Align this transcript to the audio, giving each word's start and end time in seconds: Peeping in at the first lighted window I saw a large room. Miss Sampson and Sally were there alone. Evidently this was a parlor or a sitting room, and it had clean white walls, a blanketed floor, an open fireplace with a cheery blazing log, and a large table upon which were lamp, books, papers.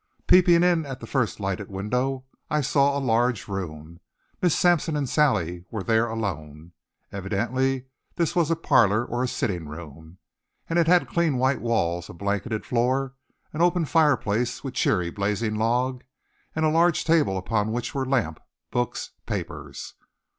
Peeping 0.25 0.63
in 0.63 0.83
at 0.83 0.99
the 0.99 1.05
first 1.05 1.39
lighted 1.39 1.69
window 1.69 2.25
I 2.49 2.61
saw 2.61 2.97
a 2.97 2.99
large 2.99 3.47
room. 3.47 3.99
Miss 4.41 4.55
Sampson 4.57 4.97
and 4.97 5.07
Sally 5.07 5.63
were 5.69 5.83
there 5.83 6.07
alone. 6.07 6.71
Evidently 7.11 7.85
this 8.15 8.35
was 8.35 8.49
a 8.49 8.55
parlor 8.55 9.05
or 9.05 9.23
a 9.23 9.27
sitting 9.27 9.67
room, 9.67 10.17
and 10.67 10.79
it 10.79 10.87
had 10.87 11.07
clean 11.07 11.37
white 11.37 11.61
walls, 11.61 12.09
a 12.09 12.13
blanketed 12.13 12.65
floor, 12.65 13.13
an 13.53 13.61
open 13.61 13.85
fireplace 13.85 14.63
with 14.63 14.73
a 14.73 14.77
cheery 14.81 15.11
blazing 15.11 15.53
log, 15.53 16.03
and 16.55 16.65
a 16.65 16.69
large 16.69 17.05
table 17.05 17.37
upon 17.37 17.71
which 17.71 17.93
were 17.93 18.03
lamp, 18.03 18.39
books, 18.71 19.11
papers. 19.27 19.93